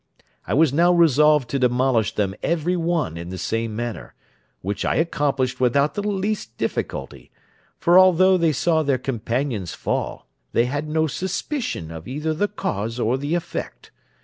I 0.47 0.55
was 0.55 0.73
now 0.73 0.91
resolved 0.91 1.47
to 1.51 1.59
demolish 1.59 2.15
them 2.15 2.33
every 2.41 2.75
one 2.75 3.17
in 3.17 3.29
the 3.29 3.37
same 3.37 3.75
manner, 3.75 4.15
which 4.61 4.83
I 4.83 4.95
accomplished 4.95 5.59
without 5.59 5.93
the 5.93 6.01
least 6.01 6.57
difficulty; 6.57 7.29
for 7.77 7.99
although 7.99 8.35
they 8.35 8.51
saw 8.51 8.81
their 8.81 8.97
companions 8.97 9.75
fall, 9.75 10.25
they 10.53 10.65
had 10.65 10.89
no 10.89 11.05
suspicion 11.05 11.91
of 11.91 12.07
either 12.07 12.33
the 12.33 12.47
cause 12.47 12.99
or 12.99 13.15
the 13.15 13.35
effect. 13.35 13.91